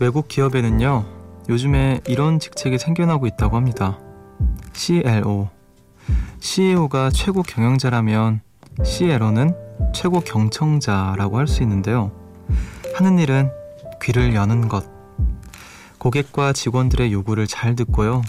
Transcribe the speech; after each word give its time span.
외국 0.00 0.28
기업에는요, 0.28 1.04
요즘에 1.48 2.00
이런 2.06 2.38
직책이 2.38 2.78
생겨나고 2.78 3.26
있다고 3.26 3.56
합니다. 3.56 3.98
CLO. 4.72 5.48
CEO가 6.40 7.10
최고 7.10 7.42
경영자라면 7.42 8.40
CLO는 8.82 9.54
최고 9.94 10.20
경청자라고 10.20 11.38
할 11.38 11.46
수 11.46 11.62
있는데요. 11.62 12.10
하는 12.94 13.18
일은 13.18 13.50
귀를 14.02 14.34
여는 14.34 14.68
것. 14.68 14.84
고객과 15.98 16.52
직원들의 16.52 17.12
요구를 17.12 17.46
잘 17.46 17.74
듣고요. 17.76 18.22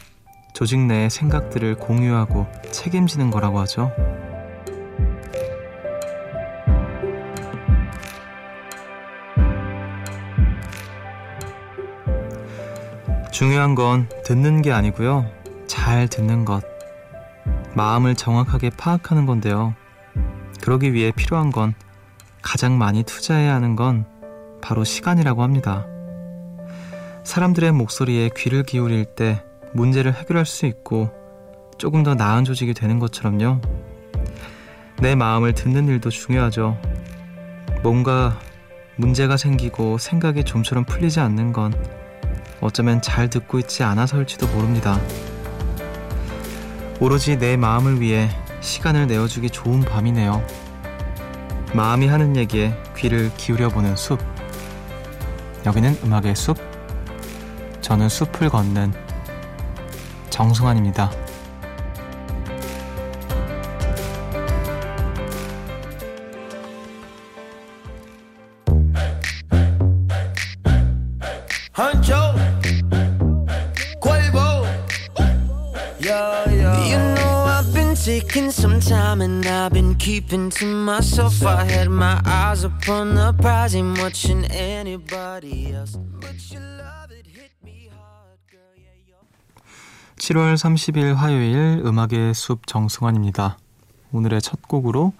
조직 0.54 0.80
내 0.80 1.10
생각들을 1.10 1.76
공유하고 1.76 2.48
책임지는 2.72 3.32
거라고 3.32 3.60
하죠. 3.60 3.92
중요한 13.36 13.76
건 13.76 14.08
듣는 14.24 14.62
게 14.62 14.72
아니고요. 14.72 15.30
잘 15.68 16.08
듣는 16.08 16.46
것. 16.46 16.64
마음을 17.74 18.16
정확하게 18.16 18.70
파악하는 18.70 19.26
건데요. 19.26 19.76
그러기 20.62 20.94
위해 20.94 21.12
필요한 21.14 21.52
건 21.52 21.74
가장 22.42 22.78
많이 22.78 23.04
투자해야 23.04 23.54
하는 23.54 23.76
건 23.76 24.06
바로 24.62 24.86
시간이라고 24.86 25.44
합니다. 25.44 25.86
사람들의 27.26 27.74
목소리에 27.74 28.30
귀를 28.38 28.64
기울일 28.64 29.04
때 29.04 29.44
문제를 29.74 30.14
해결할 30.14 30.46
수 30.46 30.66
있고 30.66 31.12
조금 31.78 32.04
더 32.04 32.16
나은 32.16 32.46
조직이 32.46 32.74
되는 32.74 33.00
것처럼요. 33.00 33.60
내 35.02 35.14
마음을 35.14 35.54
듣는 35.54 35.90
일도 35.90 36.10
중요하죠. 36.10 36.80
뭔가 37.84 38.40
문제가 38.96 39.36
생기고 39.36 39.98
생각이 39.98 40.46
좀처럼 40.46 40.86
풀리지 40.86 41.20
않는 41.20 41.52
건 41.52 41.74
어쩌면 42.62 43.02
잘 43.02 43.30
듣고 43.30 43.60
있지 43.60 43.84
않아서일지도 43.84 44.48
모릅니다. 44.48 45.00
오로지 47.00 47.38
내 47.38 47.58
마음을 47.58 48.00
위해 48.00 48.30
시간을 48.62 49.08
내어주기 49.08 49.50
좋은 49.50 49.82
밤이네요. 49.82 50.46
마음이 51.74 52.08
하는 52.08 52.36
얘기에 52.36 52.76
귀를 52.96 53.32
기울여보는 53.36 53.96
숲. 53.96 54.20
여기는 55.66 55.98
음악의 56.04 56.36
숲. 56.36 56.58
저는 57.82 58.10
숲을 58.10 58.50
걷는 58.50 58.94
정승환입니다. 60.30 61.25
Myself. 81.16 81.46
I 81.46 81.64
had 81.64 81.90
my 81.90 82.22
eyes 82.26 82.66
upon 82.66 83.16
the 83.16 83.34
prize, 83.34 83.76
ain't 83.76 83.98
watching 84.00 84.46
anybody 84.52 85.74
else. 85.74 85.98
But 86.20 86.36
your 86.52 86.62
love 86.62 87.12
it 87.12 87.28
hit 87.28 87.52
me 87.64 87.90
hard, 87.90 88.40
girl. 88.52 88.76
Yeah, 88.76 89.16
7월 90.18 90.56
30일 90.58 91.16
화요일 91.16 91.82
음악의 91.86 92.34
숲 92.34 92.68
정승환입니다. 92.68 93.58
오늘의 94.12 94.42
첫 94.42 94.68
곡으로 94.68 95.14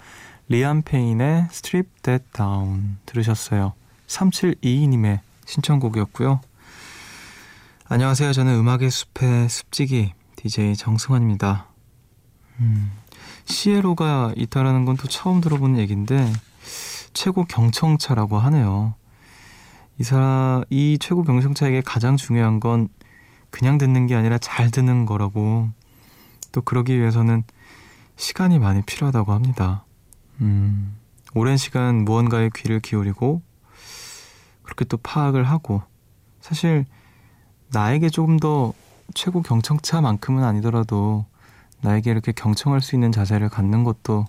리안 0.48 0.82
페인의 0.82 1.48
Strip 1.52 1.90
That 2.04 2.26
Down 2.34 2.98
들으셨어요. 3.06 3.74
3722님의 4.08 5.20
신청곡이었고요. 5.46 6.42
안녕하세요. 7.88 8.34
저는 8.34 8.56
음악의 8.56 8.90
숲의 8.90 9.50
숲지기 9.50 10.14
DJ 10.36 10.76
정승환입니다. 10.76 11.68
음, 12.60 12.92
시에로가 13.46 14.34
있다라는 14.36 14.86
건 14.86 14.96
또 14.98 15.08
처음 15.08 15.42
들어보는 15.42 15.78
얘기인데 15.80 16.32
최고 17.14 17.46
경청차라고 17.46 18.38
하네요. 18.40 18.96
이 20.00 20.04
사람 20.04 20.64
이 20.70 20.98
최고 21.00 21.24
경청차에게 21.24 21.82
가장 21.82 22.18
중요한 22.18 22.60
건 22.60 22.90
그냥 23.50 23.78
듣는 23.78 24.08
게 24.08 24.16
아니라 24.16 24.38
잘 24.38 24.72
듣는 24.72 25.06
거라고 25.06 25.70
또 26.52 26.62
그러기 26.62 26.98
위해서는 27.00 27.44
시간이 28.18 28.60
많이 28.60 28.82
필요하다고 28.82 29.32
합니다. 29.34 29.86
음, 30.42 30.96
오랜 31.34 31.56
시간 31.58 32.04
무언가에 32.04 32.50
귀를 32.56 32.80
기울이고 32.80 33.42
그렇게 34.64 34.84
또 34.86 34.98
파악을 34.98 35.44
하고 35.46 35.82
사실 36.42 36.86
나에게 37.72 38.10
조금 38.10 38.38
더 38.38 38.74
최고 39.14 39.42
경청차만큼은 39.42 40.44
아니더라도 40.44 41.26
나에게 41.82 42.12
이렇게 42.12 42.32
경청할 42.32 42.82
수 42.82 42.96
있는 42.96 43.12
자세를 43.12 43.50
갖는 43.50 43.84
것도 43.84 44.26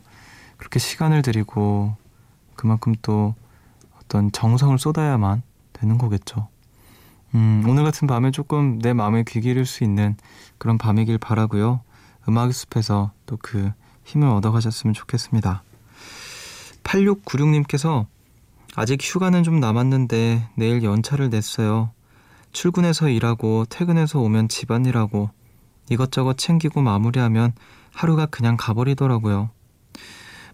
그렇게 0.57 0.79
시간을 0.79 1.23
들이고 1.23 1.95
그만큼 2.55 2.95
또 3.03 3.35
어떤 4.01 4.31
정성을 4.33 4.79
쏟아야만 4.79 5.43
되는 5.73 5.99
거겠죠. 5.99 6.49
음, 7.35 7.65
오늘 7.69 7.85
같은 7.85 8.07
밤에 8.07 8.31
조금 8.31 8.79
내 8.79 8.93
마음에 8.93 9.25
귀 9.27 9.41
기를 9.41 9.67
수 9.67 9.85
있는 9.85 10.17
그런 10.59 10.79
밤이길 10.79 11.19
바라고요. 11.19 11.81
음악의 12.29 12.53
숲에서 12.53 13.13
또 13.27 13.37
그 13.41 13.73
힘을 14.07 14.29
얻어가셨으면 14.29 14.95
좋겠습니다. 14.95 15.63
8696님께서 16.85 18.07
아직 18.77 19.01
휴가는 19.03 19.43
좀 19.43 19.61
남았는데 19.61 20.49
내일 20.55 20.83
연차를 20.83 21.29
냈어요. 21.29 21.91
출근해서 22.53 23.09
일하고 23.09 23.67
퇴근해서 23.69 24.21
오면 24.21 24.49
집안일하고 24.49 25.31
이것저것 25.89 26.37
챙기고 26.39 26.83
마무리하면 26.83 27.53
하루가 27.93 28.27
그냥 28.27 28.57
가버리더라고요. 28.57 29.51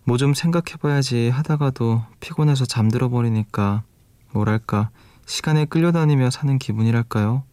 뭐 0.04 0.16
좀 0.16 0.34
생각해봐야지 0.34 1.30
하다가도 1.30 2.02
피곤해서 2.20 2.64
잠들어 2.66 3.08
버리니까 3.08 3.82
뭐랄까 4.32 4.90
시간에 5.26 5.64
끌려다니며 5.64 6.30
사는 6.30 6.58
기분이랄까요? 6.58 7.44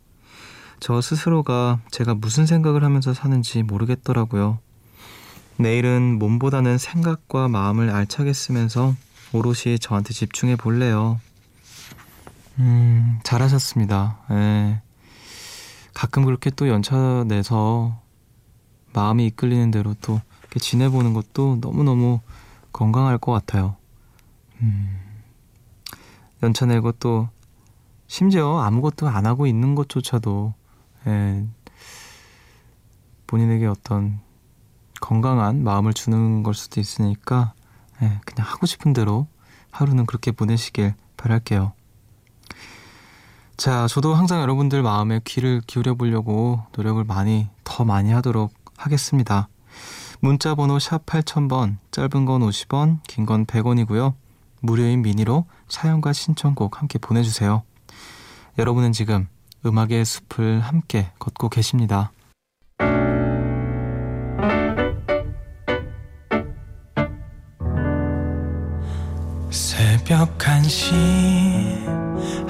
저 0.79 1.01
스스로가 1.01 1.79
제가 1.91 2.16
무슨 2.16 2.45
생각을 2.45 2.84
하면서 2.84 3.13
사는지 3.13 3.63
모르겠더라고요. 3.63 4.59
내일은 5.57 6.17
몸보다는 6.17 6.78
생각과 6.78 7.50
마음을 7.50 7.90
알차게 7.90 8.34
쓰면서 8.34 8.96
오롯이 9.34 9.78
저한테 9.79 10.13
집중해 10.13 10.56
볼래요. 10.56 11.19
음, 12.57 13.19
잘하셨습니다. 13.23 14.19
예. 14.31 14.81
가끔 16.00 16.24
그렇게 16.24 16.50
또 16.50 16.70
연차 16.70 17.26
내서 17.28 18.02
마음이 18.94 19.26
이끌리는 19.26 19.70
대로 19.70 19.96
또 19.96 20.22
이렇게 20.40 20.58
지내보는 20.58 21.14
것도 21.14 21.58
너무너무 21.60 22.22
건강할 22.72 23.18
것 23.18 23.34
같아요. 23.34 23.76
음, 24.62 24.98
연차 26.42 26.66
내고 26.66 26.94
또 26.94 27.28
심지어 28.08 28.59
아무것도 28.59 29.09
안 29.09 29.26
하고 29.26 29.46
있는 29.46 29.76
것조차도 29.76 30.54
예, 31.08 31.46
본인에게 33.28 33.66
어떤 33.66 34.22
건강한 35.02 35.66
마음을 35.66 35.94
주는 35.94 36.44
걸 36.44 36.53
수도 36.53 36.79
있으니까 36.79 37.52
예, 38.02 38.22
그냥 38.26 38.47
하고 38.47 38.66
싶은 38.68 38.94
대로 38.94 39.28
하루는 39.70 40.06
그렇게 40.06 40.32
보내시길 40.32 40.94
바랄게요. 41.18 41.73
자, 43.59 43.88
저도 43.88 44.16
항상 44.16 44.41
여러분들 44.41 44.82
마음에 44.82 45.20
귀를 45.26 45.59
기울여 45.67 45.96
보려고 45.96 46.64
노력을 46.78 47.03
많이, 47.03 47.50
더 47.66 47.84
많이 47.84 48.09
하도록 48.14 48.53
하겠습니다. 48.78 49.50
문자 50.22 50.56
번호 50.56 50.79
샵 50.79 51.06
8000번, 51.06 51.76
짧은 51.91 52.23
건 52.23 52.41
50원, 52.41 53.00
긴 53.06 53.26
건 53.26 53.46
100원이고요. 53.46 54.14
무료인 54.61 55.02
미니로 55.02 55.44
사연과 55.67 56.14
신청곡 56.14 56.79
함께 56.79 57.00
보내 57.00 57.22
주세요. 57.22 57.64
여러분은 58.58 58.94
지금 58.94 59.28
음악의 59.66 60.06
숲을 60.06 60.61
함께 60.61 61.11
걷고 61.20 61.50
계십니다. 61.50 62.14
새벽 69.50 70.38
1시 70.38 72.09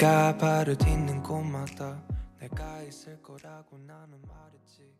네가 0.00 0.36
발을 0.38 0.78
딛는 0.78 1.24
곳마다 1.24 2.00
내가 2.38 2.82
있을 2.82 3.20
거라고 3.20 3.78
나는 3.84 4.16
말했지 4.28 4.94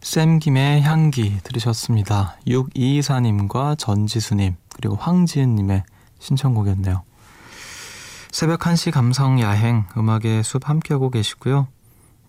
쌤김의 0.00 0.82
향기 0.82 1.38
들으셨습니다. 1.44 2.36
6224님과 2.48 3.78
전지수님 3.78 4.56
그리고 4.74 4.96
황지은님의 4.96 5.84
신청곡이었네요. 6.18 7.04
새벽 8.32 8.58
1시 8.58 8.90
감성 8.90 9.40
야행 9.40 9.86
음악의 9.96 10.42
숲 10.42 10.68
함께하고 10.68 11.10
계시고요. 11.10 11.68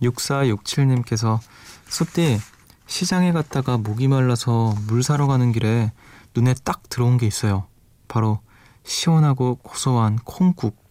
6467님께서 0.00 1.40
숲디 1.88 2.38
시장에 2.86 3.32
갔다가 3.32 3.78
목이 3.78 4.06
말라서 4.06 4.76
물 4.86 5.02
사러 5.02 5.26
가는 5.26 5.50
길에 5.50 5.90
눈에 6.36 6.54
딱 6.62 6.88
들어온 6.88 7.18
게 7.18 7.26
있어요. 7.26 7.66
바로 8.06 8.38
시원하고 8.84 9.56
고소한 9.56 10.20
콩국. 10.24 10.84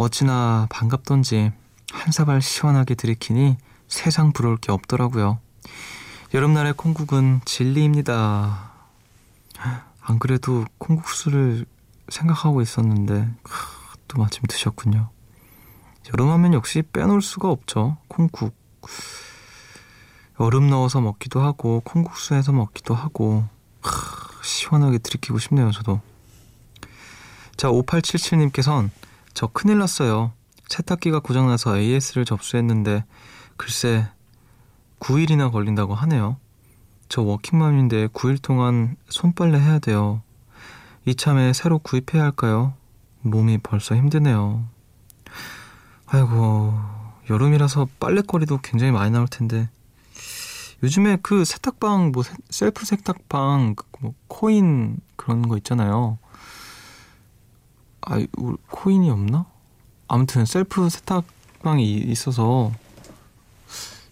어찌나 0.00 0.66
반갑던지 0.70 1.52
한 1.92 2.12
사발 2.12 2.40
시원하게 2.40 2.94
들이키니 2.94 3.58
세상 3.86 4.32
부러울 4.32 4.56
게 4.56 4.72
없더라고요. 4.72 5.38
여름날의 6.32 6.72
콩국은 6.72 7.42
진리입니다. 7.44 8.72
안 10.00 10.18
그래도 10.18 10.64
콩국수를 10.78 11.66
생각하고 12.08 12.62
있었는데 12.62 13.28
또 14.08 14.18
마침 14.18 14.42
드셨군요. 14.48 15.10
여름하면 16.14 16.54
역시 16.54 16.82
빼놓을 16.82 17.20
수가 17.20 17.50
없죠. 17.50 17.98
콩국. 18.08 18.56
얼음 20.36 20.70
넣어서 20.70 21.02
먹기도 21.02 21.42
하고 21.42 21.82
콩국수해서 21.84 22.52
먹기도 22.52 22.94
하고 22.94 23.44
시원하게 24.42 24.96
들이키고 24.96 25.38
싶네요. 25.38 25.70
저도. 25.72 26.00
자, 27.58 27.68
5877님께선 27.68 28.88
저 29.34 29.46
큰일 29.46 29.78
났어요. 29.78 30.32
세탁기가 30.68 31.20
고장나서 31.20 31.78
AS를 31.78 32.24
접수했는데 32.24 33.04
글쎄 33.56 34.08
9일이나 35.00 35.50
걸린다고 35.50 35.94
하네요. 35.94 36.36
저 37.08 37.22
워킹맘인데 37.22 38.08
9일 38.08 38.40
동안 38.40 38.96
손빨래 39.08 39.58
해야 39.58 39.78
돼요. 39.78 40.22
이참에 41.06 41.52
새로 41.52 41.78
구입해야 41.78 42.22
할까요? 42.22 42.74
몸이 43.22 43.58
벌써 43.58 43.96
힘드네요. 43.96 44.64
아이고, 46.06 46.74
여름이라서 47.28 47.88
빨래거리도 47.98 48.58
굉장히 48.62 48.92
많이 48.92 49.10
나올 49.10 49.26
텐데. 49.28 49.68
요즘에 50.82 51.18
그 51.22 51.44
세탁방, 51.44 52.12
뭐, 52.12 52.22
셀프 52.48 52.84
세탁방, 52.84 53.74
그 53.76 53.84
뭐, 54.00 54.14
코인 54.28 54.98
그런 55.16 55.46
거 55.48 55.56
있잖아요. 55.56 56.18
아, 58.02 58.24
코인이 58.70 59.10
없나? 59.10 59.46
아무튼 60.08 60.44
셀프 60.44 60.88
세탁방이 60.88 61.92
있어서 61.92 62.72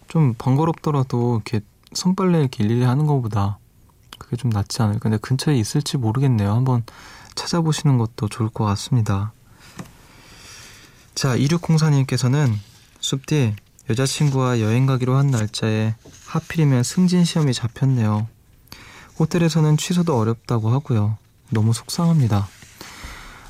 좀 0.08 0.34
번거롭더라도 0.38 1.36
이렇게 1.36 1.60
손빨래 1.92 2.40
이렇게 2.40 2.64
일일이 2.64 2.84
하는 2.84 3.06
것보다 3.06 3.58
그게 4.18 4.36
좀 4.36 4.50
낫지 4.50 4.82
않을까. 4.82 5.00
근데 5.00 5.16
근처에 5.18 5.56
있을지 5.56 5.96
모르겠네요. 5.96 6.52
한번 6.52 6.84
찾아보시는 7.34 7.98
것도 7.98 8.28
좋을 8.28 8.48
것 8.48 8.64
같습니다. 8.64 9.32
자, 11.14 11.36
2604님께서는 11.36 12.52
숲디 13.00 13.56
여자친구와 13.90 14.60
여행 14.60 14.86
가기로 14.86 15.16
한 15.16 15.28
날짜에 15.28 15.94
하필이면 16.26 16.82
승진 16.82 17.24
시험이 17.24 17.54
잡혔네요. 17.54 18.28
호텔에서는 19.18 19.76
취소도 19.76 20.16
어렵다고 20.16 20.70
하고요. 20.70 21.16
너무 21.50 21.72
속상합니다. 21.72 22.46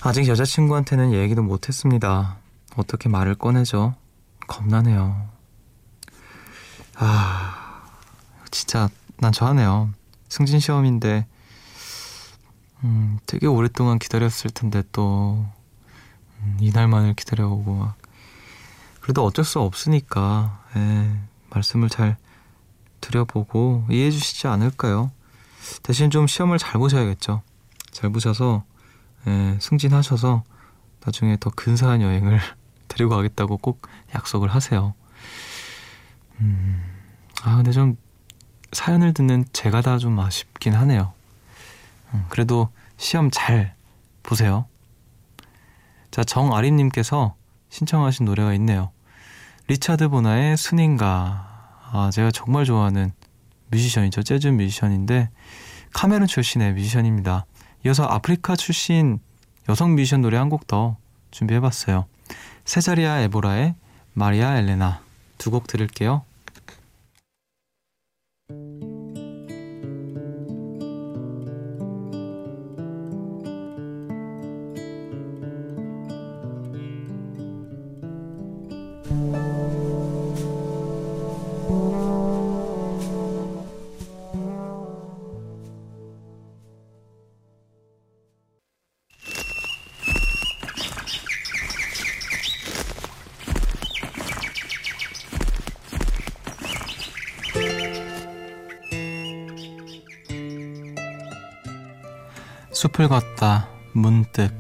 아직 0.01 0.29
여자친구한테는 0.29 1.13
얘기도 1.13 1.43
못했습니다. 1.43 2.37
어떻게 2.77 3.09
말을 3.09 3.35
꺼내죠? 3.35 3.97
겁나네요. 4.47 5.29
아, 6.95 7.83
진짜 8.51 8.89
난좋아하네요 9.19 9.91
승진 10.29 10.61
시험인데, 10.61 11.27
음, 12.85 13.19
되게 13.27 13.49
오랫동안 13.49 13.99
기다렸을 13.99 14.51
텐데 14.51 14.85
또, 14.93 15.45
음, 16.41 16.57
이날만을 16.61 17.15
기다려오고 17.15 17.75
막. 17.75 17.97
그래도 19.01 19.25
어쩔 19.25 19.45
수 19.45 19.59
없으니까, 19.59 20.63
예, 20.77 21.21
말씀을 21.51 21.89
잘 21.89 22.17
드려보고 23.01 23.87
이해해 23.91 24.13
주시지 24.13 24.47
않을까요? 24.47 25.11
대신 25.83 26.11
좀 26.11 26.29
시험을 26.29 26.59
잘 26.59 26.75
보셔야겠죠. 26.75 27.43
잘 27.91 28.11
보셔서 28.11 28.65
예, 29.29 29.59
승진하셔서 29.61 30.43
나중에 31.05 31.37
더 31.39 31.51
근사한 31.51 32.01
여행을 32.03 32.41
데리고 32.89 33.11
가겠다고 33.15 33.59
꼭 33.59 33.87
약속을 34.15 34.49
하세요. 34.49 34.95
음, 36.41 36.83
아, 37.43 37.57
근데 37.57 37.71
좀 37.73 37.97
사연을 38.73 39.13
듣는 39.15 39.45
제가 39.53 39.81
다 39.83 39.99
좀 39.99 40.19
아쉽긴 40.19 40.75
하네요. 40.75 41.13
음, 42.15 42.25
그래도 42.29 42.71
시험 42.97 43.31
잘 43.31 43.75
보세요. 44.23 44.67
자, 46.11 46.25
정아림님께서 46.25 47.35
신청하신 47.71 48.25
노래가 48.27 48.55
있네요. 48.55 48.91
리차드 49.69 50.09
보나의 50.09 50.57
Suninga. 50.57 51.81
아, 51.93 52.11
제가 52.13 52.31
정말 52.31 52.65
좋아하는 52.65 53.13
뮤지션이죠. 53.71 54.23
재즈 54.23 54.49
뮤지션인데, 54.49 55.29
카메룬 55.93 56.27
출신의 56.27 56.73
뮤지션입니다. 56.75 57.45
이어서 57.87 58.05
아프리카 58.05 58.57
출신 58.57 59.21
여성 59.69 59.95
뮤지션 59.95 60.21
노래 60.23 60.37
한 60.37 60.49
곡 60.49 60.67
더 60.67 60.97
준비해봤어요. 61.31 62.07
세자리아 62.65 63.21
에보라의 63.21 63.75
마리아 64.15 64.57
엘레나 64.59 65.01
두 65.39 65.51
곡 65.51 65.67
들을게요. 65.67 66.23
숲을 102.79 103.09
걷다 103.09 103.67
문득 103.93 104.55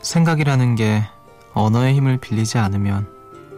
생각이라는 0.00 0.76
게 0.76 1.02
언어의 1.54 1.96
힘을 1.96 2.18
빌리지 2.18 2.58
않으면 2.58 3.08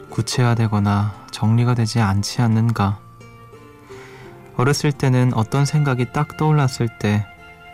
구체화되거나 0.09 1.27
정리가 1.31 1.75
되지 1.75 2.01
않지 2.01 2.41
않는가. 2.41 2.99
어렸을 4.57 4.91
때는 4.91 5.35
어떤 5.35 5.67
생각이 5.67 6.11
딱 6.15 6.39
떠올랐을 6.39 6.89
때 6.99 7.27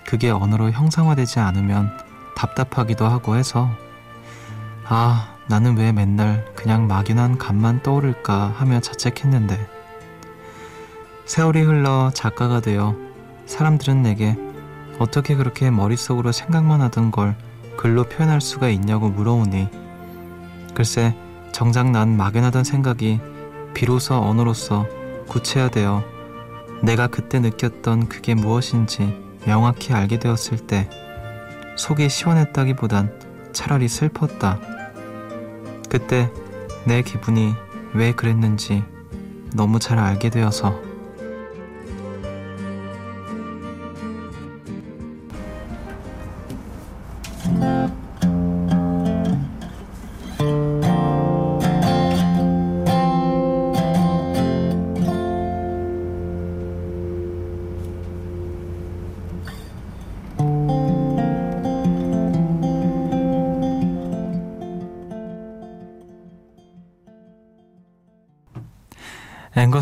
그게 0.04 0.30
언어로 0.30 0.72
형상화되지 0.72 1.38
않으면 1.38 1.96
답답하기도 2.34 3.06
하고 3.06 3.36
해서 3.36 3.70
아, 4.84 5.32
나는 5.46 5.76
왜 5.76 5.92
맨날 5.92 6.44
그냥 6.56 6.88
막연한 6.88 7.38
감만 7.38 7.84
떠오를까 7.84 8.52
하며 8.56 8.80
자책했는데 8.80 9.75
세월이 11.26 11.62
흘러 11.62 12.12
작가가 12.14 12.60
되어 12.60 12.94
사람들은 13.46 14.02
내게 14.02 14.36
어떻게 15.00 15.34
그렇게 15.34 15.72
머릿속으로 15.72 16.30
생각만 16.30 16.80
하던 16.82 17.10
걸 17.10 17.36
글로 17.76 18.04
표현할 18.04 18.40
수가 18.40 18.68
있냐고 18.68 19.08
물어오니 19.08 19.68
글쎄 20.72 21.16
정작 21.50 21.90
난 21.90 22.16
막연하던 22.16 22.62
생각이 22.62 23.20
비로소 23.74 24.14
언어로서 24.14 24.86
구체화되어 25.26 26.04
내가 26.82 27.08
그때 27.08 27.40
느꼈던 27.40 28.08
그게 28.08 28.34
무엇인지 28.34 29.20
명확히 29.46 29.92
알게 29.92 30.20
되었을 30.20 30.58
때 30.58 30.88
속이 31.76 32.08
시원했다기보단 32.08 33.52
차라리 33.52 33.88
슬펐다. 33.88 34.60
그때 35.88 36.30
내 36.84 37.02
기분이 37.02 37.54
왜 37.94 38.12
그랬는지 38.12 38.84
너무 39.54 39.78
잘 39.78 39.98
알게 39.98 40.30
되어서 40.30 40.78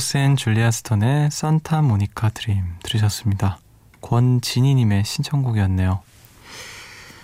앵거스 0.04 0.18
앤 0.18 0.36
줄리아 0.36 0.70
스톤의 0.70 1.30
Santa 1.30 1.80
Monica 1.80 2.28
Dream 2.28 2.62
들으셨습니다. 2.82 3.58
권진희님의 4.02 5.02
신청곡이었네요. 5.02 6.02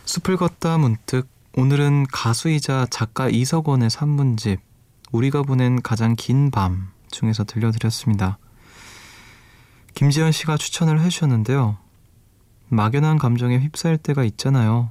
숲을 0.06 0.38
걷다 0.38 0.78
문득 0.78 1.28
오늘은 1.56 2.06
가수이자 2.10 2.87
작가 2.88 3.28
이석원의 3.28 3.90
산문집 3.90 4.60
우리가 5.12 5.42
보낸 5.42 5.82
가장 5.82 6.16
긴 6.16 6.50
밤 6.50 6.90
중에서 7.10 7.44
들려드렸습니다. 7.44 8.38
김지현 9.94 10.32
씨가 10.32 10.56
추천을 10.56 11.00
해주셨는데요. 11.02 11.76
막연한 12.68 13.18
감정에 13.18 13.58
휩싸일 13.58 13.99
때가 13.99 14.25
있잖아요. 14.25 14.90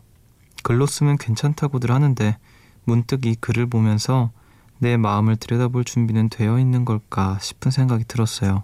글로 0.62 0.86
쓰면 0.86 1.18
괜찮다고들 1.18 1.92
하는데 1.92 2.38
문득 2.84 3.26
이 3.26 3.34
글을 3.34 3.66
보면서 3.66 4.32
내 4.80 4.98
마음을 4.98 5.36
들여다볼 5.36 5.84
준비는 5.84 6.30
되어 6.30 6.58
있는 6.58 6.86
걸까 6.86 7.38
싶은 7.40 7.70
생각이 7.70 8.06
들었어요. 8.06 8.64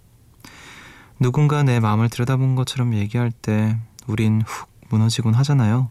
누군가 1.19 1.63
내 1.63 1.79
마음을 1.79 2.10
들여다본 2.10 2.55
것처럼 2.55 2.93
얘기할 2.95 3.31
때 3.31 3.77
우린 4.07 4.41
훅 4.45 4.69
무너지곤 4.89 5.34
하잖아요. 5.36 5.89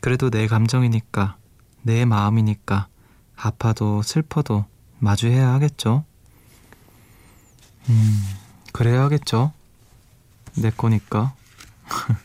그래도 0.00 0.30
내 0.30 0.46
감정이니까, 0.46 1.36
내 1.82 2.04
마음이니까, 2.04 2.88
아파도 3.36 4.02
슬퍼도 4.02 4.64
마주해야 4.98 5.52
하겠죠? 5.52 6.04
음, 7.88 8.22
그래야 8.72 9.02
하겠죠? 9.02 9.52
내 10.56 10.70
거니까. 10.70 11.34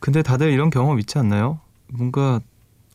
근데 0.00 0.22
다들 0.22 0.52
이런 0.52 0.70
경험 0.70 0.98
있지 1.00 1.18
않나요? 1.18 1.60
뭔가 1.88 2.40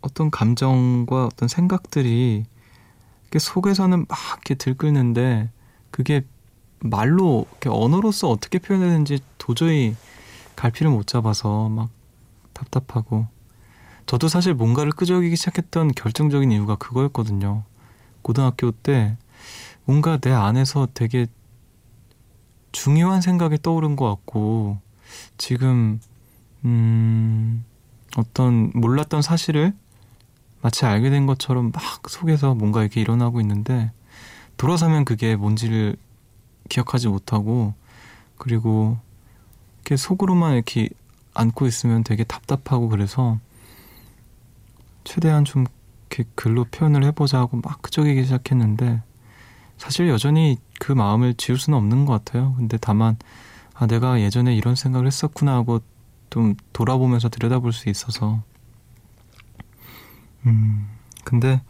어떤 0.06 0.30
감정과 0.30 1.26
어떤 1.26 1.50
생각들이 1.50 2.46
속에서는 3.38 4.06
막 4.08 4.18
이렇게 4.34 4.56
들끓는데 4.56 5.50
그게 5.92 6.26
말로 6.80 7.46
이렇게 7.52 7.70
언어로서 7.70 8.30
어떻게 8.30 8.60
표현해야 8.60 8.92
되는지 8.92 9.20
도저히 9.38 9.96
갈피를 10.56 10.90
못 10.92 11.06
잡아서 11.06 11.68
막 11.68 11.90
답답하고 12.54 13.28
저도 14.06 14.28
사실 14.28 14.54
뭔가를 14.54 14.92
끄적이기 14.92 15.36
시작했던 15.36 15.92
결정적인 15.96 16.52
이유가 16.52 16.76
그거였거든요. 16.76 17.64
고등학교 18.22 18.72
때 18.72 19.18
뭔가 19.84 20.18
내 20.18 20.32
안에서 20.32 20.88
되게 20.94 21.28
중요한 22.72 23.20
생각이 23.22 23.58
떠오른 23.62 23.96
것 23.96 24.08
같고 24.08 24.78
지금 25.38 26.00
음 26.64 27.66
어떤 28.16 28.72
몰랐던 28.76 29.22
사실을 29.22 29.74
마치 30.66 30.84
알게 30.88 31.12
된 31.12 31.28
것처럼 31.28 31.72
막 31.72 32.10
속에서 32.10 32.56
뭔가 32.56 32.82
이렇게 32.82 33.00
일어나고 33.00 33.40
있는데 33.40 33.92
돌아서면 34.58 35.06
그게 35.06 35.36
뭔지를 35.36 35.96
기억하지 36.70 37.08
못하고 37.08 37.76
그리고 38.40 38.98
이렇게 39.76 39.96
속으로만 39.96 40.56
이렇게 40.56 40.90
안고 41.36 41.68
있으면 41.68 42.04
되게 42.04 42.24
답답하고 42.24 42.90
그래서 42.90 43.38
최대한 45.04 45.46
좀 45.46 45.68
이렇게 46.10 46.28
글로 46.34 46.64
표현을 46.64 47.04
해보자 47.04 47.38
하고 47.38 47.62
막 47.64 47.84
끄적이기 47.84 48.24
시작했는데 48.24 49.04
사실 49.78 50.10
여전히 50.10 50.58
그 50.80 50.92
마음을 50.94 51.36
지울 51.36 51.60
수는 51.60 51.78
없는 51.78 52.06
것 52.06 52.14
같아요. 52.14 52.56
근데 52.58 52.80
다만 52.82 53.18
아 53.76 53.86
내가 53.86 54.20
예전에 54.20 54.56
이런 54.56 54.74
생각을 54.74 55.06
했었구나 55.06 55.54
하고 55.54 55.82
좀 56.32 56.56
돌아보면서 56.74 57.30
들여다볼 57.30 57.72
수 57.72 57.88
있어서 57.88 58.42
음 60.46 60.88
근데 61.24 61.62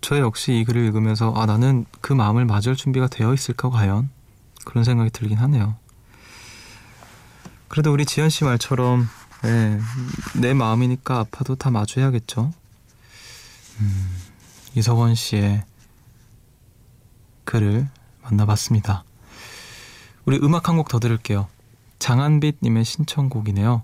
저 0.00 0.18
역시 0.18 0.58
이 0.58 0.64
글을 0.64 0.84
읽으면서 0.86 1.32
아 1.34 1.44
나는 1.46 1.84
그 2.00 2.12
마음을 2.12 2.44
맞을 2.44 2.76
준비가 2.76 3.08
되어 3.08 3.34
있을까 3.34 3.68
과연 3.70 4.10
그런 4.64 4.84
생각이 4.84 5.10
들긴 5.10 5.38
하네요. 5.38 5.76
그래도 7.68 7.92
우리 7.92 8.06
지현 8.06 8.30
씨 8.30 8.44
말처럼 8.44 9.08
네, 9.42 9.78
내 10.40 10.54
마음이니까 10.54 11.18
아파도 11.18 11.54
다 11.56 11.70
마주해야겠죠. 11.70 12.52
음, 13.80 14.16
이석원 14.74 15.14
씨의 15.14 15.64
글을 17.44 17.88
만나봤습니다. 18.22 19.04
우리 20.24 20.38
음악 20.42 20.68
한 20.68 20.76
곡 20.76 20.88
더 20.88 20.98
들을게요. 20.98 21.48
장한빛님의 21.98 22.84
신청곡이네요. 22.84 23.82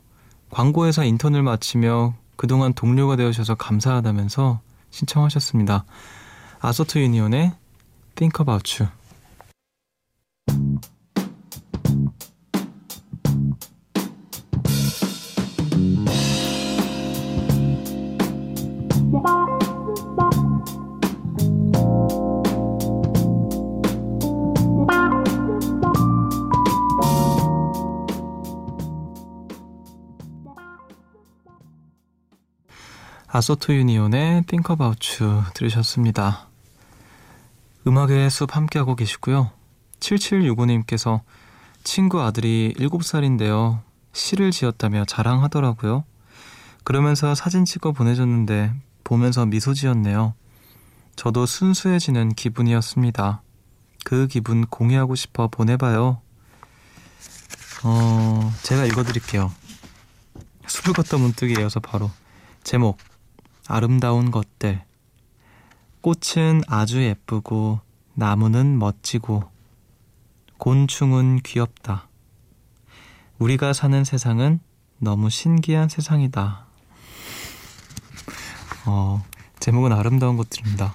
광고회사 0.51 1.05
인턴을 1.05 1.43
마치며 1.43 2.15
그동안 2.37 2.73
동료가 2.75 3.17
되어주셔서 3.17 3.55
감사하다면서 3.57 4.61
신청하셨습니다. 4.91 5.85
아서트 6.61 6.99
유니온의 6.99 7.53
Think 8.15 8.41
About 8.41 8.83
You. 8.83 8.93
아소토 33.37 33.75
유니온의 33.75 34.45
Think 34.47 34.73
About 34.73 35.21
You 35.21 35.43
들으셨습니다. 35.55 36.47
음악의 37.85 38.31
숲 38.31 38.55
함께하고 38.55 38.95
계시고요. 38.95 39.51
7765님께서 39.99 41.21
친구 41.83 42.23
아들이 42.23 42.73
7살인데요. 42.79 43.81
시를 44.13 44.53
지었다며 44.53 45.05
자랑하더라고요. 45.07 46.05
그러면서 46.85 47.35
사진 47.35 47.65
찍어 47.65 47.91
보내줬는데 47.91 48.73
보면서 49.03 49.45
미소 49.47 49.75
지었네요. 49.75 50.35
저도 51.17 51.45
순수해지는 51.45 52.35
기분이었습니다. 52.35 53.43
그 54.05 54.29
기분 54.29 54.65
공유하고 54.65 55.17
싶어 55.17 55.49
보내봐요. 55.49 56.21
어, 57.83 58.53
제가 58.63 58.85
읽어드릴게요. 58.85 59.53
숲을 60.69 60.93
걷다 60.93 61.17
문득이 61.17 61.55
이어서 61.59 61.81
바로 61.81 62.13
제목 62.63 62.97
아름다운 63.69 64.31
것들. 64.31 64.83
꽃은 66.01 66.63
아주 66.67 67.03
예쁘고 67.03 67.81
나무는 68.15 68.79
멋지고 68.79 69.45
곤충은 70.59 71.41
귀엽다. 71.43 72.09
우리가 73.39 73.73
사는 73.73 74.05
세상은 74.05 74.61
너무 74.99 75.31
신기한 75.31 75.89
세상이다. 75.89 76.67
어, 78.87 79.25
제목은 79.61 79.93
아름다운 79.93 80.37
것들입니다. 80.37 80.95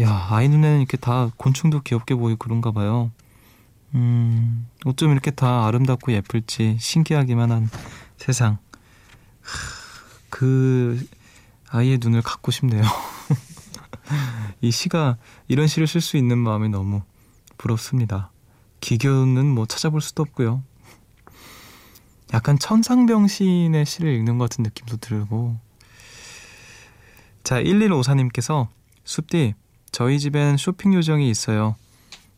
야, 0.00 0.26
아이 0.30 0.48
눈에는 0.48 0.78
이렇게 0.78 0.96
다 0.96 1.30
곤충도 1.36 1.80
귀엽게 1.82 2.14
보이고 2.14 2.38
그런가 2.38 2.70
봐요. 2.70 3.10
음, 3.94 4.66
어쩜 4.84 5.12
이렇게 5.12 5.30
다 5.30 5.66
아름답고 5.66 6.12
예쁠지 6.12 6.78
신기하기만 6.80 7.52
한 7.52 7.68
세상. 8.16 8.58
그 10.30 11.06
아이의 11.76 11.98
눈을 12.00 12.22
갖고 12.22 12.50
싶네요. 12.50 12.82
이 14.62 14.70
시가 14.70 15.18
이런 15.46 15.66
시를 15.66 15.86
쓸 15.86 16.00
수 16.00 16.16
있는 16.16 16.38
마음이 16.38 16.70
너무 16.70 17.02
부럽습니다. 17.58 18.30
기교는 18.80 19.46
뭐 19.46 19.66
찾아볼 19.66 20.00
수도 20.00 20.22
없고요. 20.22 20.62
약간 22.32 22.58
천상병 22.58 23.28
시인의 23.28 23.84
시를 23.84 24.14
읽는 24.14 24.38
것 24.38 24.48
같은 24.48 24.62
느낌도 24.64 24.96
들고. 24.96 25.56
자, 27.44 27.62
1154님께서 27.62 28.68
숲디, 29.04 29.54
저희 29.92 30.18
집엔 30.18 30.56
쇼핑 30.56 30.94
요정이 30.94 31.28
있어요. 31.28 31.76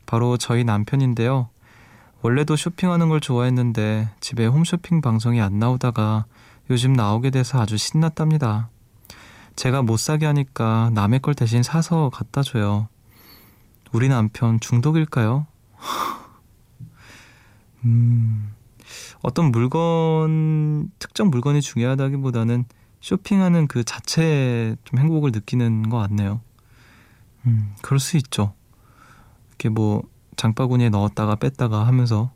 바로 0.04 0.36
저희 0.36 0.64
남편인데요. 0.64 1.48
원래도 2.22 2.56
쇼핑하는 2.56 3.08
걸 3.08 3.20
좋아했는데 3.20 4.08
집에 4.20 4.46
홈쇼핑 4.46 5.00
방송이 5.00 5.40
안 5.40 5.58
나오다가 5.58 6.26
요즘 6.70 6.92
나오게 6.92 7.30
돼서 7.30 7.60
아주 7.60 7.76
신났답니다. 7.76 8.68
제가 9.58 9.82
못 9.82 9.98
사게 9.98 10.24
하니까 10.24 10.92
남의 10.94 11.18
걸 11.18 11.34
대신 11.34 11.64
사서 11.64 12.10
갖다 12.10 12.44
줘요. 12.44 12.88
우리 13.90 14.08
남편 14.08 14.60
중독일까요? 14.60 15.48
음, 17.84 18.54
어떤 19.20 19.50
물건, 19.50 20.92
특정 21.00 21.30
물건이 21.30 21.60
중요하다기보다는 21.60 22.66
쇼핑하는 23.00 23.66
그 23.66 23.82
자체에 23.82 24.76
좀 24.84 25.00
행복을 25.00 25.32
느끼는 25.32 25.88
것 25.88 25.98
같네요. 25.98 26.40
음, 27.46 27.74
그럴 27.82 27.98
수 27.98 28.16
있죠. 28.16 28.54
이렇게 29.48 29.70
뭐 29.70 30.04
장바구니에 30.36 30.90
넣었다가 30.90 31.34
뺐다가 31.34 31.84
하면서 31.84 32.30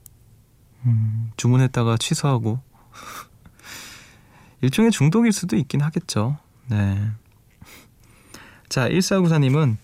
음, 0.86 1.30
주문했다가 1.36 1.98
취소하고 1.98 2.58
일종의 4.60 4.90
중독일 4.90 5.30
수도 5.30 5.54
있긴 5.54 5.82
하겠죠. 5.82 6.41
네. 6.66 7.10
자, 8.68 8.88
1494님은 8.88 9.76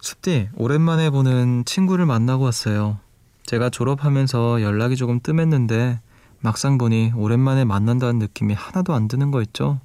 숲디, 0.00 0.50
오랜만에 0.54 1.10
보는 1.10 1.64
친구를 1.64 2.06
만나고 2.06 2.44
왔어요. 2.44 2.98
제가 3.46 3.70
졸업하면서 3.70 4.62
연락이 4.62 4.96
조금 4.96 5.20
뜸했는데 5.22 6.00
막상 6.40 6.76
보니 6.76 7.12
오랜만에 7.14 7.64
만난다는 7.64 8.18
느낌이 8.18 8.54
하나도 8.54 8.94
안 8.94 9.08
드는 9.08 9.30
거 9.30 9.40
있죠? 9.42 9.80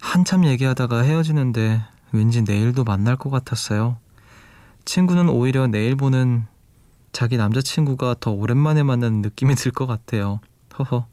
한참 0.00 0.44
얘기하다가 0.44 1.00
헤어지는데 1.02 1.82
왠지 2.12 2.42
내일도 2.42 2.84
만날 2.84 3.16
것 3.16 3.30
같았어요. 3.30 3.96
친구는 4.84 5.28
오히려 5.30 5.66
내일 5.66 5.96
보는 5.96 6.46
자기 7.12 7.36
남자친구가 7.36 8.16
더 8.20 8.30
오랜만에 8.30 8.82
만나는 8.82 9.22
느낌이 9.22 9.54
들 9.54 9.72
것 9.72 9.86
같아요. 9.86 10.40
허허. 10.78 11.06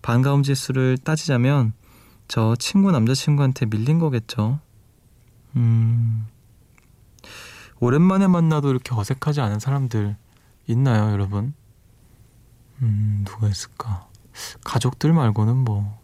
반가움 0.00 0.42
지수를 0.42 0.96
따지자면 0.98 1.72
저 2.28 2.56
친구 2.56 2.90
남자친구한테 2.90 3.66
밀린 3.66 3.98
거겠죠. 3.98 4.60
음. 5.56 6.26
오랜만에 7.78 8.26
만나도 8.26 8.70
이렇게 8.70 8.94
어색하지 8.94 9.40
않은 9.40 9.58
사람들 9.58 10.16
있나요, 10.66 11.12
여러분? 11.12 11.54
음, 12.82 13.24
누가 13.26 13.48
있을까? 13.48 14.08
가족들 14.64 15.12
말고는 15.12 15.56
뭐, 15.56 15.98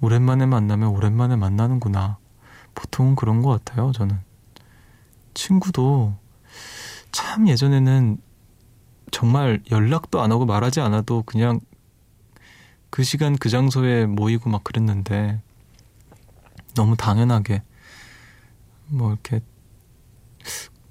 오랜만에 0.00 0.46
만나면 0.46 0.88
오랜만에 0.90 1.36
만나는구나. 1.36 2.18
보통은 2.74 3.16
그런 3.16 3.42
것 3.42 3.64
같아요, 3.64 3.92
저는. 3.92 4.18
친구도 5.34 6.16
참 7.12 7.48
예전에는 7.48 8.18
정말 9.10 9.62
연락도 9.70 10.20
안 10.20 10.32
하고 10.32 10.46
말하지 10.46 10.80
않아도 10.80 11.22
그냥 11.24 11.60
그 12.90 13.02
시간 13.04 13.36
그 13.36 13.48
장소에 13.48 14.06
모이고 14.06 14.50
막 14.50 14.64
그랬는데 14.64 15.40
너무 16.74 16.96
당연하게 16.96 17.62
뭐 18.86 19.12
이렇게 19.12 19.40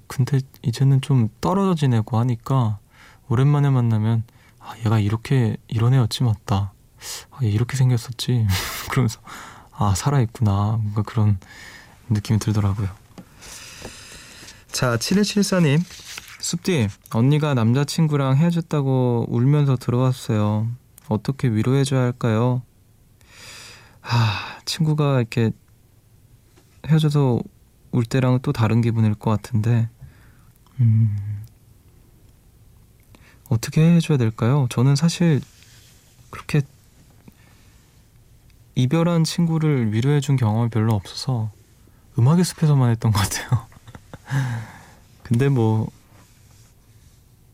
근데 0.06 0.40
이제는 0.62 1.00
좀 1.02 1.28
떨어져 1.40 1.74
지내고 1.74 2.18
하니까 2.18 2.78
오랜만에 3.28 3.70
만나면 3.70 4.24
아 4.58 4.74
얘가 4.78 4.98
이렇게 4.98 5.56
이런 5.68 5.94
애였지 5.94 6.24
맞다. 6.24 6.72
아, 7.30 7.38
얘 7.44 7.48
이렇게 7.48 7.76
생겼었지. 7.76 8.46
그러면서 8.90 9.20
아 9.72 9.94
살아있구나. 9.94 10.78
뭔가 10.82 11.02
그런 11.02 11.38
느낌이 12.08 12.38
들더라고요. 12.38 12.88
자 14.72 14.96
7174님. 14.96 15.82
숲디 16.40 16.88
언니가 17.12 17.52
남자친구랑 17.52 18.36
헤어졌다고 18.36 19.26
울면서 19.28 19.76
들어왔어요 19.76 20.68
어떻게 21.10 21.48
위로해줘야 21.48 22.02
할까요? 22.02 22.62
아, 24.00 24.60
친구가 24.64 25.18
이렇게 25.18 25.50
헤어져서 26.86 27.42
울 27.90 28.04
때랑은 28.04 28.38
또 28.42 28.52
다른 28.52 28.80
기분일 28.80 29.14
것 29.14 29.30
같은데, 29.30 29.88
음, 30.78 31.44
어떻게 33.48 33.82
해줘야 33.82 34.16
될까요? 34.16 34.68
저는 34.70 34.94
사실 34.94 35.40
그렇게 36.30 36.62
이별한 38.76 39.24
친구를 39.24 39.92
위로해준 39.92 40.36
경험이 40.36 40.70
별로 40.70 40.94
없어서 40.94 41.50
음악의 42.16 42.44
숲에서만 42.44 42.88
했던 42.90 43.10
것 43.10 43.18
같아요. 43.18 43.66
근데 45.24 45.48
뭐, 45.48 45.90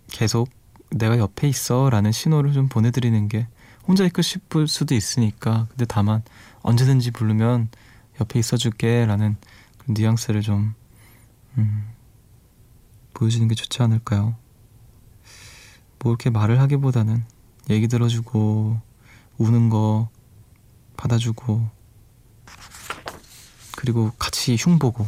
계속 0.08 0.50
내가 0.90 1.18
옆에 1.18 1.48
있어 1.48 1.90
라는 1.90 2.12
신호를 2.12 2.52
좀 2.52 2.68
보내드리는 2.68 3.28
게 3.28 3.46
혼자 3.86 4.04
있고 4.04 4.22
싶을 4.22 4.68
수도 4.68 4.94
있으니까. 4.94 5.66
근데 5.70 5.84
다만 5.84 6.22
언제든지 6.62 7.12
부르면 7.12 7.68
옆에 8.20 8.38
있어줄게 8.38 9.06
라는 9.06 9.36
그런 9.78 9.94
뉘앙스를 9.94 10.42
좀 10.42 10.74
음, 11.58 11.88
보여주는 13.14 13.46
게 13.48 13.54
좋지 13.54 13.82
않을까요? 13.82 14.36
뭐 16.00 16.12
이렇게 16.12 16.30
말을 16.30 16.60
하기보다는 16.60 17.24
얘기 17.70 17.88
들어주고 17.88 18.80
우는 19.38 19.70
거 19.70 20.08
받아주고 20.96 21.68
그리고 23.76 24.12
같이 24.18 24.56
흉 24.58 24.78
보고. 24.78 25.06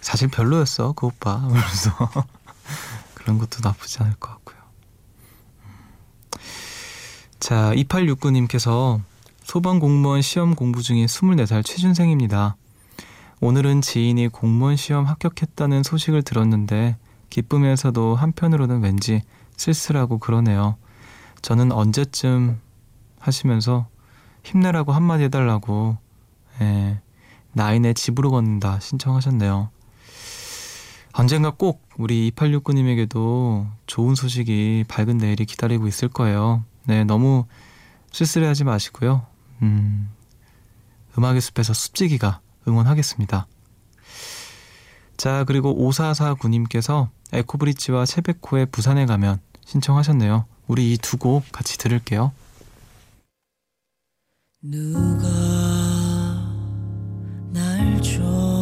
사실 0.00 0.28
별로였어 0.28 0.92
그 0.92 1.06
오빠. 1.06 1.40
그러면서 1.48 2.08
그런 3.24 3.38
것도 3.38 3.60
나쁘지 3.62 4.02
않을 4.02 4.16
것 4.16 4.28
같고요. 4.32 4.58
자, 7.40 7.72
2869님께서 7.74 9.00
소방 9.42 9.78
공무원 9.78 10.20
시험 10.20 10.54
공부 10.54 10.82
중인 10.82 11.06
24살 11.06 11.64
취준생입니다. 11.64 12.56
오늘은 13.40 13.80
지인이 13.80 14.28
공무원 14.28 14.76
시험 14.76 15.06
합격했다는 15.06 15.84
소식을 15.84 16.22
들었는데 16.22 16.98
기쁘면서도 17.30 18.14
한편으로는 18.14 18.82
왠지 18.82 19.22
쓸쓸하고 19.56 20.18
그러네요. 20.18 20.76
저는 21.40 21.72
언제쯤 21.72 22.60
하시면서 23.20 23.86
힘내라고 24.42 24.92
한마디 24.92 25.24
해달라고 25.24 25.96
예, 26.60 27.00
나인의 27.52 27.94
집으로 27.94 28.30
걷는다 28.30 28.80
신청하셨네요. 28.80 29.70
언젠가 31.16 31.50
꼭 31.50 31.86
우리 31.96 32.30
2869님에게도 32.32 33.66
좋은 33.86 34.14
소식이 34.14 34.84
밝은 34.88 35.18
내일이 35.18 35.44
기다리고 35.46 35.86
있을 35.86 36.08
거예요. 36.08 36.64
네, 36.86 37.04
너무 37.04 37.46
쓸쓸해하지 38.12 38.64
마시고요. 38.64 39.24
음, 39.62 40.10
음악의 41.16 41.40
숲에서 41.40 41.72
숲지기가 41.72 42.40
응원하겠습니다. 42.66 43.46
자, 45.16 45.44
그리고 45.44 45.72
5449님께서 45.88 47.08
에코브릿지와 47.32 48.06
채베코의 48.06 48.66
부산에 48.66 49.06
가면 49.06 49.40
신청하셨네요. 49.64 50.46
우리 50.66 50.92
이 50.92 50.98
두 50.98 51.16
곡 51.18 51.44
같이 51.52 51.78
들을게요. 51.78 52.32
누가 54.62 55.28
날 57.52 58.00
줘 58.02 58.53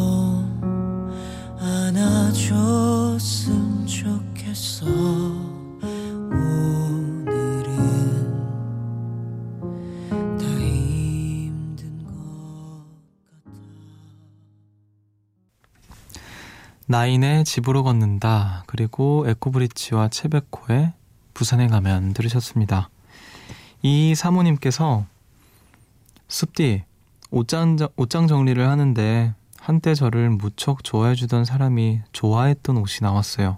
나인의 16.92 17.46
집으로 17.46 17.84
걷는다 17.84 18.64
그리고 18.66 19.24
에코브리치와 19.26 20.08
채베코의 20.08 20.92
부산에 21.32 21.66
가면 21.68 22.12
들으셨습니다 22.12 22.90
이 23.80 24.14
사모님께서 24.14 25.06
숲디 26.28 26.84
옷장, 27.30 27.78
옷장 27.96 28.26
정리를 28.26 28.68
하는데 28.68 29.32
한때 29.58 29.94
저를 29.94 30.28
무척 30.28 30.84
좋아해 30.84 31.14
주던 31.14 31.46
사람이 31.46 32.02
좋아했던 32.12 32.76
옷이 32.76 32.98
나왔어요. 33.00 33.56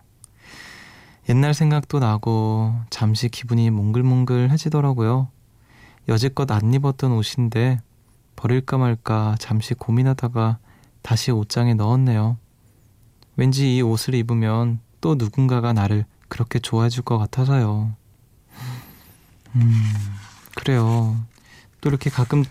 옛날 1.29 1.55
생각도 1.55 1.99
나고 1.99 2.73
잠시 2.89 3.29
기분이 3.29 3.71
몽글몽글해지더라고요. 3.71 5.27
여지껏 6.07 6.49
안 6.53 6.73
입었던 6.73 7.11
옷인데 7.11 7.81
버릴까 8.37 8.79
말까 8.79 9.35
잠시 9.41 9.75
고민하다가 9.75 10.59
다시 11.03 11.33
옷장에 11.33 11.75
넣었네요. 11.75 12.37
왠지 13.37 13.77
이 13.77 13.83
옷을 13.83 14.15
입으면 14.15 14.81
또 15.01 15.15
누군가가 15.17 15.73
나를 15.73 16.05
그렇게 16.29 16.59
좋아해 16.59 16.89
줄 16.89 17.05
것 17.05 17.19
같아서요. 17.19 17.95
음, 19.57 19.83
그래요. 20.55 21.17
또 21.81 21.89
이렇게 21.91 22.11
가끔 22.11 22.45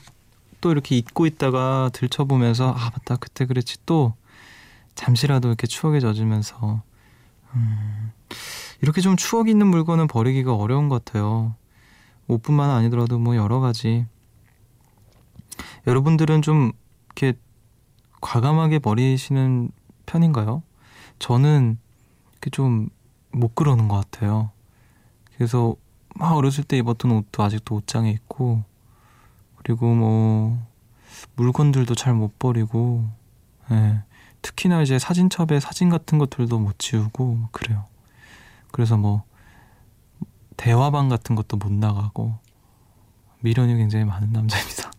또 0.62 0.72
이렇게 0.72 0.96
잊고 0.96 1.26
있다가 1.26 1.90
들춰보면서 1.94 2.72
아 2.72 2.92
맞다 2.92 3.16
그때 3.18 3.46
그랬지 3.46 3.78
또 3.86 4.14
잠시라도 4.96 5.50
이렇게 5.50 5.68
추억에 5.68 6.00
젖으면서 6.00 6.84
음, 7.56 8.12
이렇게 8.82 9.02
좀 9.02 9.18
추억 9.18 9.50
있는 9.50 9.68
물건은 9.68 10.08
버리기가 10.08 10.54
어려운 10.56 10.88
것 10.90 11.04
같아요. 11.04 11.56
옷뿐만 12.28 12.70
아니더라도 12.70 13.20
뭐 13.20 13.36
여러 13.36 13.60
가지 13.60 14.06
여러분들은 15.88 16.42
좀 16.42 16.72
이렇게 17.08 17.38
과감하게 18.22 18.80
버리시는 18.80 19.70
편인가요? 20.06 20.64
저는 21.24 21.78
좀 22.52 22.90
못 23.34 23.56
그러는 23.56 23.88
것 23.88 23.96
같아요. 23.96 24.52
그래서 25.36 25.76
막 26.16 26.36
어렸을 26.36 26.64
때 26.64 26.78
입었던 26.78 27.12
옷도 27.12 27.44
아직도 27.44 27.76
옷장에 27.76 28.12
있고 28.12 28.64
그리고 29.58 29.94
뭐 29.94 30.66
물건들도 31.36 31.96
잘 31.96 32.14
못 32.14 32.38
버리고 32.40 33.10
예. 33.72 34.04
특히나 34.42 34.82
이제 34.82 35.00
사진첩에 35.00 35.60
사진 35.60 35.90
같은 35.90 36.20
것들도 36.20 36.60
못 36.60 36.78
지우고 36.78 37.50
그래요. 37.52 37.86
그래서 38.72 38.98
뭐 38.98 39.24
대화방 40.58 41.10
같은 41.10 41.36
것도 41.36 41.58
못 41.58 41.72
나가고 41.72 42.38
미련이 43.40 43.76
굉장히 43.76 44.06
많은 44.06 44.32
남자입니다. 44.32 44.92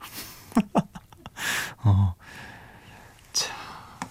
어. 1.85 2.15
자. 3.33 3.55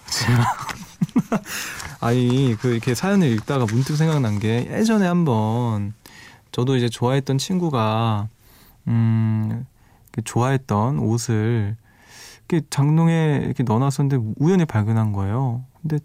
하세요. 0.06 0.38
아니 2.00 2.56
그 2.60 2.68
이렇게 2.72 2.94
사연을 2.94 3.28
읽다가 3.32 3.66
문득 3.66 3.96
생각난 3.96 4.38
게 4.38 4.68
예전에 4.70 5.06
한번 5.06 5.94
저도 6.52 6.76
이제 6.76 6.88
좋아했던 6.88 7.38
친구가 7.38 8.28
음 8.88 9.66
좋아했던 10.24 10.98
옷을 10.98 11.76
이렇게 12.48 12.66
장롱에 12.70 13.42
이렇게 13.44 13.62
넣어놨었는데 13.62 14.34
우연히 14.38 14.64
발견한 14.64 15.12
거예요. 15.12 15.64
근데 15.82 15.98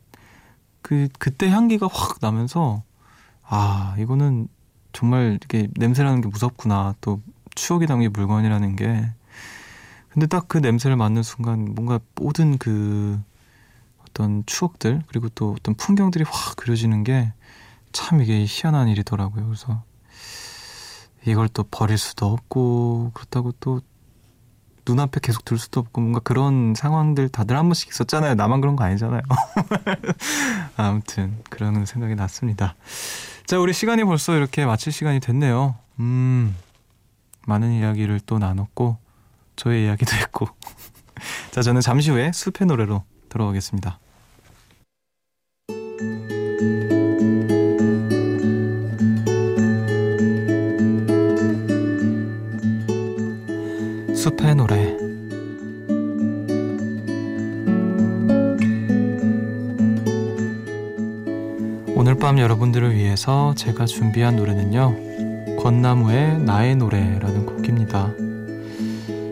그 0.82 1.08
그때 1.20 1.50
향기가 1.50 1.88
확 1.92 2.18
나면서 2.22 2.84
아 3.44 3.96
이거는 4.00 4.48
정말 4.94 5.38
이렇게 5.40 5.68
냄새라는 5.76 6.22
게 6.22 6.28
무섭구나 6.30 6.96
또 7.02 7.22
추억이 7.56 7.86
담긴 7.88 8.12
물건이라는 8.14 8.76
게 8.76 9.12
근데 10.10 10.26
딱 10.28 10.48
그 10.48 10.58
냄새를 10.58 10.98
맡는 10.98 11.22
순간 11.24 11.74
뭔가 11.76 12.00
모든 12.16 12.58
그 12.58 13.20
어떤 14.20 14.44
추억들 14.46 15.04
그리고 15.08 15.30
또 15.30 15.56
어떤 15.58 15.76
풍경들이 15.76 16.26
확 16.28 16.56
그려지는 16.56 17.04
게 17.04 17.34
참 17.92 18.22
이게 18.22 18.46
희한한 18.48 18.88
일이더라고요. 18.88 19.46
그래서 19.46 19.84
이걸 21.26 21.48
또 21.50 21.64
버릴 21.64 21.98
수도 21.98 22.28
없고 22.28 23.12
그렇다고 23.14 23.52
또 23.60 23.82
눈앞에 24.88 25.20
계속 25.22 25.46
둘 25.46 25.60
수도 25.60 25.82
없고 25.82 26.02
뭔가 26.02 26.20
그런 26.20 26.74
상황들 26.76 27.30
다들 27.30 27.58
한 27.58 27.68
번씩 27.68 27.90
있었잖아요. 27.90 28.36
나만 28.36 28.62
그런 28.62 28.76
거 28.76 28.84
아니잖아요. 28.84 29.22
아무튼 30.78 31.38
그런 31.50 31.86
생각이 31.86 32.16
났습니다. 32.16 32.76
자, 33.46 33.60
우리 33.60 33.74
시간이 33.74 34.04
벌써 34.04 34.36
이렇게 34.36 34.66
마칠 34.66 34.92
시간이 34.92 35.20
됐네요. 35.20 35.76
음, 36.00 36.56
많은 37.46 37.72
이야기를 37.72 38.22
또 38.26 38.40
나눴고 38.40 38.98
저의 39.56 39.86
이야기도 39.86 40.16
했고. 40.16 40.48
자, 41.52 41.62
저는 41.62 41.82
잠시 41.82 42.10
후에 42.12 42.32
숲의 42.32 42.66
노래로 42.68 43.04
돌아오겠습니다. 43.28 44.00
숲의 54.20 54.56
노래. 54.56 54.98
오늘 61.96 62.16
밤 62.20 62.38
여러분들을 62.38 62.96
위해서 62.96 63.54
제가 63.56 63.86
준비한 63.86 64.36
노래는요 64.36 65.56
권나무의 65.64 66.38
나의 66.40 66.76
노래라는 66.76 67.46
곡입니다. 67.46 68.12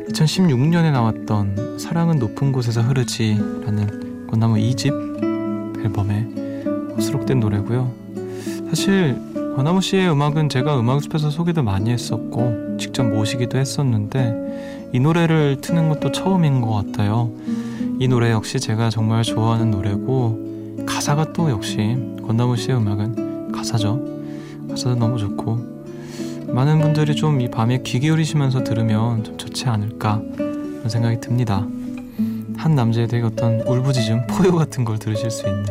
2016년에 0.08 0.94
나왔던 0.94 1.80
사랑은 1.80 2.18
높은 2.18 2.54
곳에서 2.54 2.82
흐르지 2.82 3.38
라는 3.66 4.28
권나무 4.28 4.56
2집 4.56 5.84
앨범에 5.84 7.02
수록된 7.02 7.42
노래고요. 7.42 7.92
사실 8.70 9.18
권나무 9.58 9.82
씨의 9.82 10.12
음악은 10.12 10.50
제가 10.50 10.80
음악숲에서 10.80 11.32
소개도 11.32 11.64
많이 11.64 11.90
했었고 11.90 12.78
직접 12.78 13.04
모시기도 13.04 13.58
했었는데 13.58 14.77
이 14.94 15.00
노래를 15.00 15.58
트는 15.62 15.90
것도 15.90 16.12
처음인 16.12 16.62
것 16.62 16.72
같아요. 16.72 17.32
이 18.00 18.08
노래 18.08 18.32
역시 18.32 18.60
제가 18.60 18.90
정말 18.90 19.24
좋아하는 19.24 19.72
노래고 19.72 20.86
가사가 20.86 21.34
또 21.34 21.50
역시 21.50 21.98
권나무 22.26 22.56
씨의 22.56 22.78
음악은 22.78 23.52
가사죠. 23.52 24.00
가사도 24.70 24.96
너무 24.96 25.18
좋고 25.18 25.78
많은 26.48 26.80
분들이 26.80 27.16
좀 27.16 27.42
이 27.42 27.50
밤에 27.50 27.82
귀 27.84 28.00
기울이시면서 28.00 28.64
들으면 28.64 29.24
좀 29.24 29.38
좋지 29.38 29.68
않을까 29.68 30.22
그런 30.36 30.90
생각이 30.90 31.20
듭니다. 31.20 31.66
한 32.56 32.74
남자에 32.76 33.08
대해 33.08 33.22
어떤 33.24 33.62
울부짖음, 33.62 34.28
포효 34.28 34.58
같은 34.58 34.84
걸 34.86 34.98
들으실 34.98 35.30
수 35.30 35.48
있는 35.48 35.66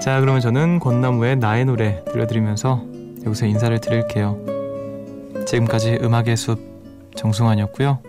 자, 0.00 0.20
그러면 0.20 0.40
저는 0.40 0.78
권나무의 0.78 1.36
나의 1.36 1.64
노래 1.64 2.04
들려드리면서 2.12 2.84
여기서 3.24 3.46
인사를 3.46 3.76
드릴게요. 3.80 4.38
지금까지 5.46 5.98
음악의 6.02 6.36
숲 6.36 6.75
정승환이었고요. 7.16 8.02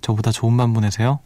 저보다 0.00 0.30
좋은 0.30 0.56
밤 0.56 0.72
보내세요. 0.72 1.20